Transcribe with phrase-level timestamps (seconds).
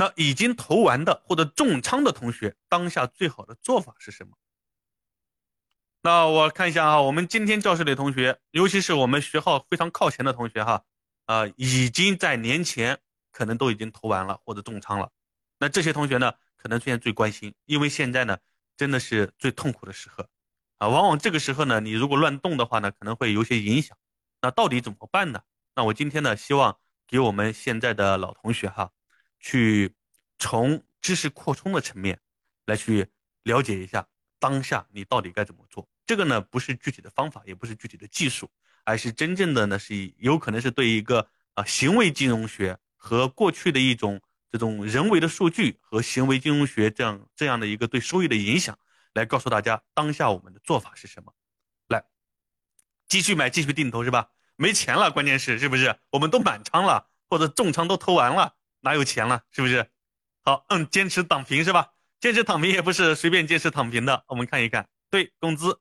[0.00, 4.32] 那已经投完的或者重仓的同学，当下最好的做法是什么？
[6.00, 10.82] 那我看一下啊，我们今天教室里同学，尤其是我们学号非常靠前的同学哈，
[11.26, 12.98] 啊，已经在年前
[13.30, 15.12] 可能都已经投完了或者重仓了。
[15.58, 18.38] 那这些同学呢，可能出现最关心，因为现在呢，
[18.78, 20.26] 真的是最痛苦的时刻，
[20.78, 23.94] 啊，往往这个时候呢，你如果乱动的话呢，可能会有些影响。
[24.40, 25.42] 那到底怎么办呢？
[25.74, 28.90] 那我今天呢，希望给我们现在的老同学哈，
[29.40, 29.92] 去
[30.38, 32.20] 从知识扩充的层面
[32.66, 33.08] 来去
[33.42, 34.06] 了解一下。
[34.38, 35.86] 当下你到底该怎么做？
[36.06, 38.50] 这个呢，不是具体的方法，也不是具体的技术，
[38.84, 44.18] 而是真正的呢，是有可能是对一个啊行为金融学和过去的一种
[44.50, 48.78] 这种人为的数据和行为金融学这样这样的一个对收益的影响，
[49.12, 51.34] 来告诉大家当下我们的做法是什么。
[51.88, 52.02] 来，
[53.06, 54.30] 继续买，继续定投是吧？
[54.56, 55.98] 没钱了，关键是是不是？
[56.08, 59.42] 我们都满仓了，或者重仓都投完了，哪有钱了？
[59.50, 59.90] 是不是？
[60.42, 61.92] 好，嗯，坚持躺平是吧？
[62.20, 64.24] 坚持躺平也不是随便坚持躺平的。
[64.28, 65.80] 我们看一看，对工资。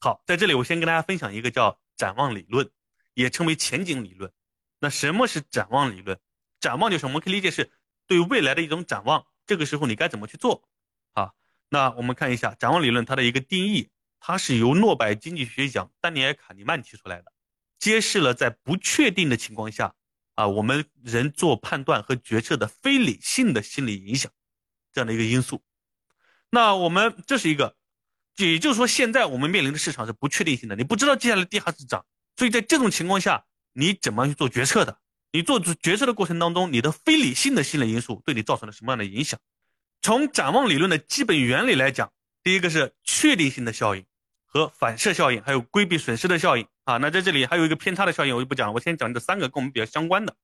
[0.00, 2.70] 好，在这里我先跟大家分享一个叫展望理论，
[3.14, 4.32] 也称为前景理论。
[4.78, 6.18] 那什么是展望理论？
[6.60, 7.72] 展望就是我们可以理解是
[8.06, 9.26] 对未来的一种展望。
[9.46, 10.68] 这个时候你该怎么去做？
[11.14, 11.32] 啊，
[11.68, 17.32] 那我们看一下展望理论它的一个定义，它是由诺贝尔经济学奖丹尼尔卡尼曼提出来的，
[17.78, 19.95] 揭示了在不确定的情况下，
[20.36, 24.30] 啊，我们人做判断和决策的非理性的心理影响
[24.92, 25.62] 这样的一个因素。
[26.50, 27.74] 那我们这是一个，
[28.36, 34.98] 也就是说，现在我们面临的市场是不确定性的，你不知道接下来跌还是涨，所以在这种情况下，你怎么去做决策的？
[35.32, 39.40] 你做决策的过程当中，你的非理性的心理因素对你造成了什么样的影响？
[40.02, 44.04] 从展望理论的基本原理来讲，第一个是确定性的效应
[44.44, 46.96] 和反射效应，还有规避损失的效应啊。
[46.96, 50.34] 那在这里还有一个偏差的效应，我就不讲了，我先讲这三个跟我们比较相关的。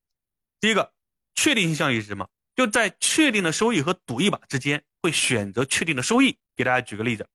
[0.60, 0.92] 第一个，
[1.34, 2.28] 确定性效应是什么？
[2.54, 4.84] 就在确定的收益和赌一把之间。
[5.04, 6.38] 会选择确定的收益。
[6.54, 7.28] 给大家举个例子，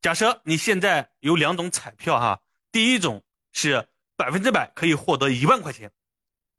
[0.00, 5.90] 假设你现在有两种彩票哈，第一种是百分之百可以获得一万块钱，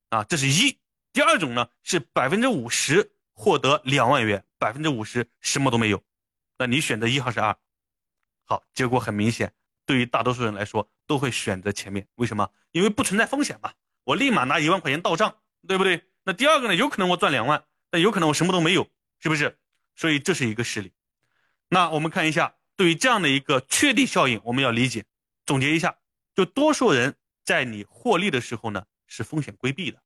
[0.09, 0.77] 啊，这是一；
[1.13, 6.03] 第二种呢是百分之五十获得两万元，百分之五十什么都没有。
[6.57, 7.55] 那你选择一还是二？
[8.43, 9.53] 好，结果很明显，
[9.85, 12.07] 对于大多数人来说都会选择前面。
[12.15, 12.51] 为什么？
[12.71, 15.37] 因为不存在风险嘛，我立马拿一万块钱到账，
[15.67, 16.03] 对不对？
[16.23, 19.57] 那第二个呢，有可能我赚两万，但有可能我什么都没有，是不是？
[19.95, 20.91] 所以这是一个事例，
[21.69, 25.05] 那我们看一下，对于这样的一个确定效应，我们要理解，
[25.45, 25.97] 总结一下，
[26.33, 30.01] 就多数人在你获利的时候呢，是风险规避的。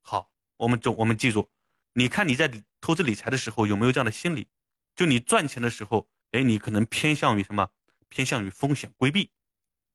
[0.00, 1.50] 好，我们就我们记住，
[1.94, 2.48] 你看你在
[2.80, 4.46] 投资理财的时候有没有这样的心理？
[4.94, 7.68] 就你赚钱的时候，哎，你可能偏向于什么？
[8.08, 9.30] 偏向于风险规避。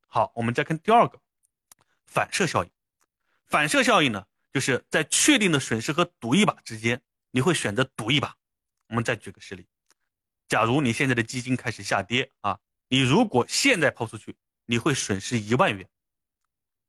[0.07, 1.19] 好，我们再看第二个，
[2.05, 2.71] 反射效应。
[3.45, 7.01] 反射效应呢，就是在确定的损失和赌一把之间，
[7.31, 8.35] 你会选择赌一把。
[8.87, 9.67] 我们再举个实例，
[10.47, 12.57] 假如你现在的基金开始下跌啊，
[12.87, 14.35] 你如果现在抛出去，
[14.65, 15.87] 你会损失一万元，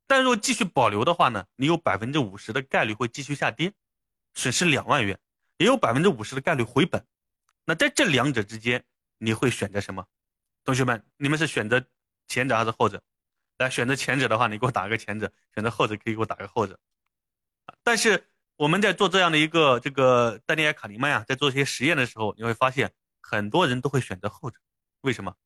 [0.06, 3.72] 但若继续保留的话呢，你有百分之五十的概率会继续下跌，
[4.34, 5.18] 损失两万元，
[5.56, 7.04] 也有百分之五十的概率回本。
[7.64, 8.84] 那在这两者之间，
[9.18, 10.06] 你会选择什么？
[10.64, 11.84] 同学们，你们是选择
[12.28, 13.02] 前者还是后者？
[13.56, 16.78] 来，选择前者的话，你给我打个前者；选择后者，可以给我打个后者。
[17.82, 18.28] 但是。
[18.58, 24.58] 我们在做这样的一个这个丹尼尔卡尼曼啊，在做一些实验的时候，你会发现很多人都会选择后者，
[25.02, 25.36] 为什么？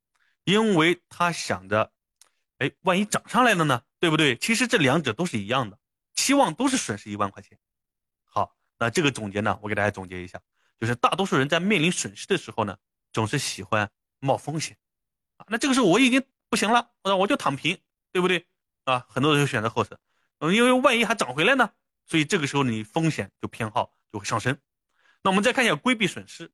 [0.44, 1.92] 因为他想着，
[2.56, 4.34] 哎，万一涨上来了呢，对不对？
[4.36, 5.78] 其实这两者都是一样的，
[6.14, 7.58] 期望都是损失一万块钱。
[8.24, 10.40] 好，那这个总结呢，我给大家总结一下，
[10.80, 12.78] 就是大多数人在面临损失的时候呢，
[13.12, 14.78] 总是喜欢冒风险，
[15.36, 17.78] 啊，那这个时候我已经不行了，我我就躺平，
[18.12, 18.46] 对不对？
[18.84, 19.98] 啊，很多人就选择后者，
[20.40, 21.70] 嗯，因为万一还涨回来呢？
[22.06, 24.58] 所以这个时候你风险就偏好就会上升。
[25.22, 26.52] 那我们再看一下规避损失，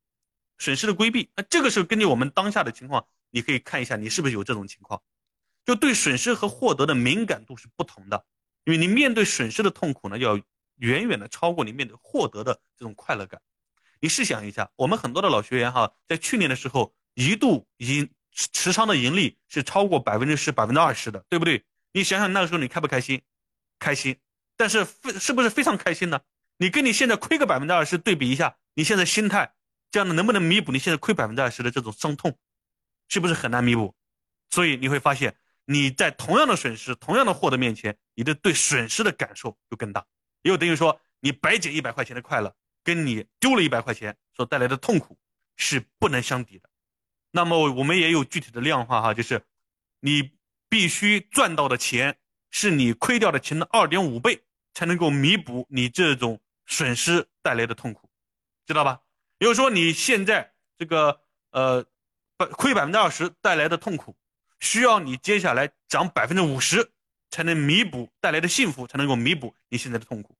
[0.57, 1.33] 损失的规避。
[1.35, 5.03] 那这个时候根据我们当下的情况，你可以看一下你是不是有这种情况，
[5.67, 8.25] 就对损失和获得的敏感度是不同的。
[8.67, 10.37] 因为你面对损失的痛苦呢，要
[10.77, 13.43] 远远的超过你面对获得的这种快乐感。
[13.99, 18.09] 你试想一下，我们很多的老学员哈，在去年的时候一度已经
[18.53, 21.65] 持仓的盈利是超过百分之十、百分之二十的，对不对？
[21.93, 23.23] 你想想那个时候你开不开心？
[23.79, 24.17] 开心。
[24.57, 26.21] 但是非是不是非常开心呢？
[26.57, 29.55] 你跟你现在亏个百分之二十对比一下，你现在心态
[29.91, 32.37] 这样的能不能弥补你现在亏百分之二十的这种伤痛？
[33.09, 33.95] 是不是很难弥补？
[34.51, 40.05] 所以你会发现你在同样的损失、同样的获得面前，你的对损失的感受就更大。
[40.43, 45.19] 也就等于说，你白捡一百块钱的快乐，跟你丢了一百块钱所带来的痛苦
[45.57, 46.68] 是不能相抵的。
[47.31, 49.43] 那么我们也有具体的量化哈，就是
[50.01, 50.33] 你
[50.69, 52.19] 必须赚到的钱
[52.51, 54.45] 是你亏掉的钱的二点五倍。
[54.75, 58.09] 才能够弥补你这种损失带来的痛苦，
[58.65, 59.01] 知道吧？
[59.41, 61.21] 也就是说你现在这个
[61.51, 61.85] 呃，
[62.37, 64.17] 亏百分之二十带来的痛苦，
[64.61, 66.93] 需要你接下来涨百分之五十
[67.29, 70.39] 才能弥补带来的幸福，才能够弥补你现在的痛苦。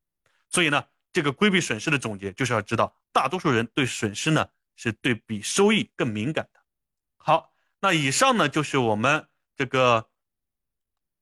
[0.49, 6.58] 所以呢，这个规避损失的总结就是要知道，大多数人对损失呢是对比收益更敏感的。
[7.29, 10.09] 好，那以上呢就是我们这个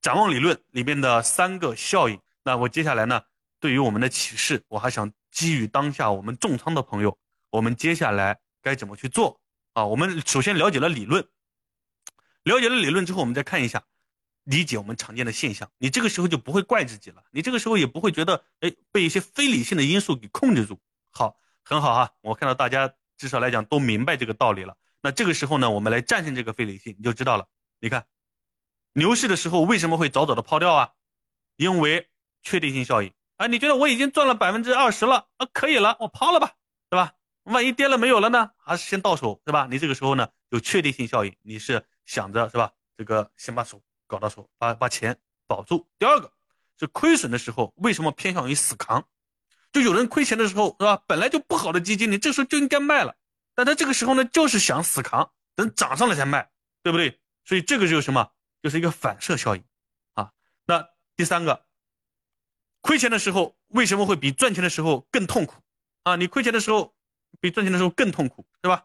[0.00, 2.20] 展望理论里面的三个效应。
[2.44, 3.24] 那我接下来呢，
[3.58, 7.18] 对于我们的启示，我还想基于当下我们重仓的朋友，
[7.50, 9.40] 我们接下来该怎么去做
[9.72, 9.84] 啊？
[9.84, 11.26] 我们首先了解了理论，
[12.44, 13.82] 了解了理论之后，我们再看一下。
[14.44, 20.78] 理解我们常见的现象，你这个时候就不会怪自己了，你这个时候也不会觉得哎被一些非理性的因素给控制住。
[21.10, 24.76] 好，很好哈，我看到大家至少来讲都明白这个道理了。
[25.06, 27.46] 那这个时候呢，我们来战胜这个非理性，你就知道了。
[27.78, 28.04] 你看，
[28.92, 30.90] 牛市的时候为什么会早早的抛掉啊？
[31.54, 32.08] 因为
[32.42, 36.54] 确定性效应啊，你觉得我已经赚了百分之二十了啊，可以了，我抛了吧，
[36.90, 37.12] 对吧？
[37.44, 38.50] 万一跌了没有了呢？
[38.56, 39.68] 还是先到手，是吧？
[39.70, 42.72] 你这个时候呢有确定性效应，你是想着是吧？
[42.96, 43.80] 这个先把手。
[44.08, 45.16] 搞到手，把把钱
[45.46, 45.86] 保住。
[46.00, 46.32] 第二个
[46.80, 49.06] 是亏损的时候，为什么偏向于死扛？
[49.70, 51.00] 就有人亏钱的时候，是吧？
[51.06, 53.14] 本来就不好的基金，你这时候就应该卖了。
[53.56, 56.48] 但他这个时候呢，就是想死扛，等涨上来才卖，
[56.84, 57.18] 对不对？
[57.44, 58.30] 所以这个就是什么？
[58.62, 59.64] 就是一个反射效应
[60.14, 60.30] 啊。
[60.66, 60.86] 那
[61.16, 61.66] 第三个，
[62.80, 65.54] 亏钱的时候为什么会比赚钱的时候更痛苦
[66.04, 66.14] 啊？
[66.16, 66.94] 你亏钱的时候
[67.40, 68.84] 比赚钱的时候更痛苦，对吧？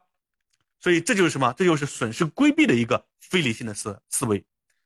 [0.79, 1.53] 所以这就是什么？
[1.53, 4.43] 这就是损失规避的一个非理性的思思维。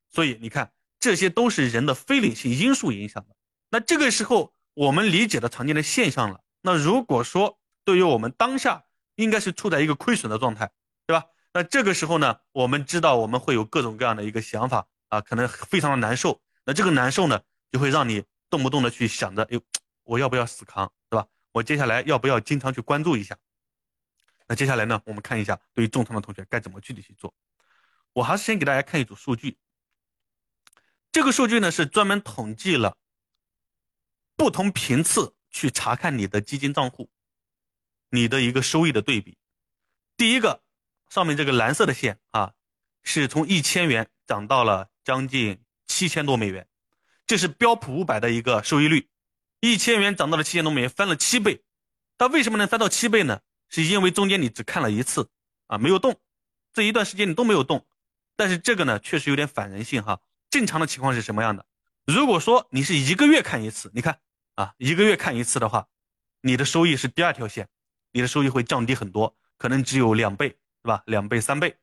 [0.09, 3.35] 所以你看，这些都是人的非理性因素影响的。
[3.69, 6.41] 那这个时候，我们理解了常见的现象了。
[6.61, 8.83] 那如果说对于我们当下
[9.15, 10.71] 应该是处在一个亏损的状态，
[11.05, 11.25] 对吧？
[11.53, 16.41] 那这个时候呢，我们知道我们会有各种各样的一个想法啊，可能非常的难受。
[16.65, 17.41] 那这个难受呢，
[17.71, 19.61] 就会让你动不动的去想着，哎呦，
[20.03, 21.27] 我要不要死扛，对吧？
[21.53, 23.37] 我接下来要不要经常去关注一下？
[24.47, 27.33] 那接下来呢，我们看一下对于重仓的同学该怎么具体去做。
[28.13, 29.57] 我还是先给大家看一组数据。
[31.11, 32.97] 这个数据呢是专门统计了
[34.35, 37.09] 不同频次去查看你的基金账户，
[38.09, 39.37] 你的一个收益的对比。
[40.17, 40.63] 第一个
[41.09, 42.53] 上面这个蓝色的线啊，
[43.03, 46.67] 是从一千元涨到了将近七千多美元，
[47.27, 49.09] 这是标普五百的一个收益率，
[49.59, 51.63] 一千元涨到了七千多美元，翻了七倍。
[52.17, 53.41] 它为什么能翻到七倍呢？
[53.67, 55.29] 是因为中间你只看了一次
[55.67, 56.19] 啊，没有动，
[56.71, 57.85] 这一段时间你都没有动。
[58.37, 60.21] 但是这个呢，确实有点反人性哈。
[60.49, 61.65] 正常的情况是什么样的？
[62.05, 64.19] 如果说你是一个月看一次，你看
[64.53, 65.87] 啊，一个月看一次的话，
[66.41, 67.67] 你的收益是第二条线，
[68.15, 71.03] 你的收益会降低很多，可能只有两倍，是吧？
[71.05, 71.75] 两倍、三倍。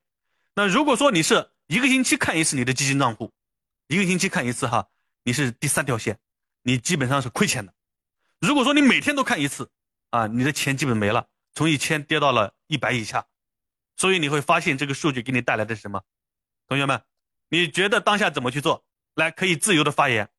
[0.55, 3.31] 那如果说你是一个星期看一次你的基金账户，
[3.87, 4.89] 一个星期看一次哈，
[5.25, 6.19] 你是第三条线，
[6.63, 7.75] 你基本上是亏钱的。
[8.41, 9.71] 如果说你每天都看一次
[10.09, 13.27] 啊，你的钱基本没了，从一千跌到了一百以下。
[13.99, 16.03] 所以你会发现这个数据给你带来的是什么？
[16.67, 17.03] 同学们。
[17.51, 18.87] 你觉得当下怎么去做？
[19.17, 20.31] 来，可以自由的发言。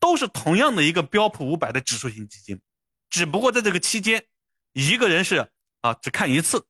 [0.00, 2.60] 都是同样的一个标普五百的指数型基金，
[3.08, 4.26] 只不过在这个期间，
[4.72, 6.66] 一个人是啊只看一次，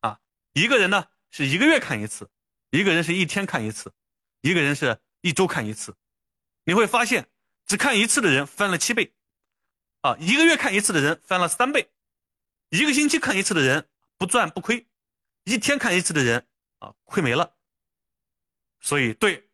[0.00, 0.20] 啊
[0.52, 2.30] 一个人呢是一个月看一次，
[2.70, 3.92] 一个人是一天看一次，
[4.40, 5.96] 一个人是一周看一次。
[6.64, 7.28] 你会发现，
[7.66, 9.14] 只看一次的人翻了七倍，
[10.00, 11.90] 啊一个月看一次的人翻了三倍，
[12.68, 14.86] 一个星期看一次的人不赚不亏，
[15.44, 16.46] 一天看一次的人
[16.78, 17.56] 啊亏没了。
[18.78, 19.48] 所以对，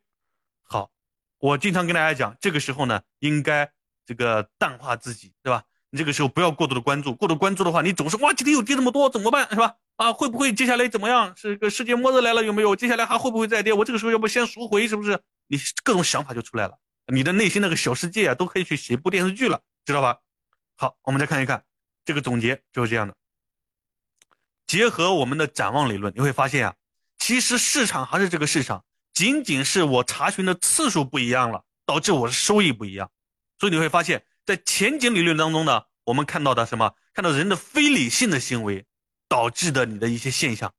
[0.62, 0.90] 好，
[1.38, 3.72] 我经常跟大家讲，这个时候呢，应该
[4.04, 5.64] 这个淡化自己，对吧？
[5.90, 9.74] 你这个时候不要过度的关注，过度关注的话，你总是哇，今天又跌这么多，怎么办，是吧？
[9.96, 11.34] 啊，会不会接下来怎么样？
[11.36, 12.76] 是个世界末日来了，有没有？
[12.76, 13.72] 接下来还会不会再跌？
[13.72, 15.18] 我这个时候要不先赎回，是不是？
[15.46, 20.18] 你各种想法就出来了，你的内心那个小世界啊，都可以去写一部电视剧了，知道吧？
[20.76, 21.64] 好，我们再看一看
[22.04, 23.14] 这个总结就是这样的。
[24.66, 26.74] 结合我们的展望理论，你会发现啊，
[27.18, 28.84] 其实市场还是这个市场。
[29.14, 33.10] 仅仅是我查询的次数不一样了，导致我的收益不一样，
[33.58, 36.94] 所以你会发现在前景理论当中呢，我们看到的什么？
[37.12, 38.86] 看到人的非理性的行为
[39.28, 40.72] 导致的你的一些现象，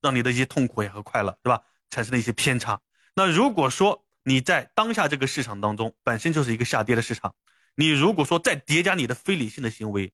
[0.00, 1.64] 让你的一些痛苦也和快乐，对吧？
[1.90, 2.80] 产生了一些偏差。
[3.16, 7.34] 那如果说你在当下这个市场当中本身就是一个下跌的市场，
[7.74, 10.12] 你如果说再叠加你的非理性的行为，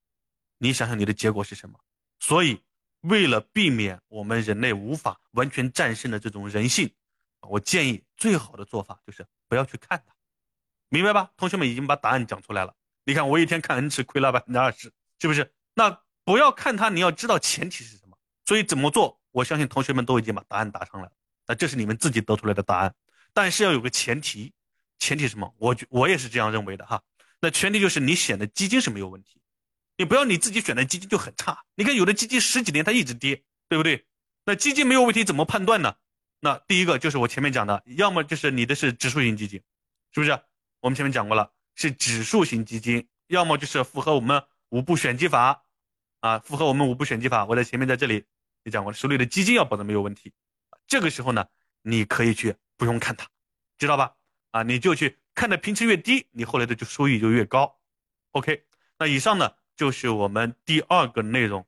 [0.56, 1.78] 你想想你的结果是什么？
[2.18, 2.62] 所以
[3.02, 6.90] 为了避免我们人类无法完全战胜的这种人性。
[7.42, 10.14] 我建议最好的做法就是不要去看它，
[10.88, 11.30] 明白吧？
[11.36, 12.74] 同学们已经把答案讲出来了。
[13.04, 15.52] 你看我一天看 N 次亏了百分之二十，是不是？
[15.74, 18.16] 那不要看它，你要知道前提是什么。
[18.44, 19.20] 所以怎么做？
[19.30, 21.12] 我相信同学们都已经把答案答上来了。
[21.46, 22.94] 那这是你们自己得出来的答案，
[23.32, 24.52] 但是要有个前提，
[24.98, 25.54] 前提什么？
[25.58, 27.02] 我我也是这样认为的哈。
[27.40, 29.40] 那前提就是你选的基金是没有问题，
[29.96, 31.64] 你不要你自己选的基金就很差。
[31.74, 34.06] 你看有的基金十几年它一直跌，对不对？
[34.44, 35.94] 那基金没有问题怎么判断呢？
[36.40, 39.62] 那第一个就是我前面讲的，要么就是你的是指数型基金，
[40.12, 40.32] 是不是？
[40.80, 45.64] 我们前面讲过了，是指数型基金，要么就是符合我们五步选基法，
[46.20, 47.44] 啊，符合我们五步选基法。
[47.46, 48.24] 我在前面在这里
[48.64, 50.32] 也讲过，手里的基金要保证没有问题。
[50.86, 51.46] 这个时候呢，
[51.82, 53.26] 你可以去不用看它，
[53.78, 54.14] 知道吧？
[54.50, 57.80] 啊，你就去看的频次越低，你后来的就收益就越高。
[58.32, 58.64] OK，
[58.98, 61.66] 那以上呢就是我们第二个内容